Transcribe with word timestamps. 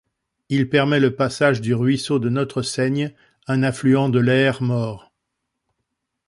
Il 0.49 0.67
permet 0.67 0.99
le 0.99 1.13
passage 1.15 1.61
du 1.61 1.75
Ruisseau 1.75 2.17
de 2.17 2.27
Nostre 2.27 2.63
Seigne 2.63 3.13
un 3.45 3.61
affluent 3.61 4.09
de 4.09 4.17
l'Hers-Mort. 4.17 5.11